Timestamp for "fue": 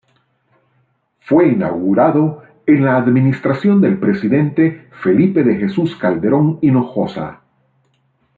1.19-1.49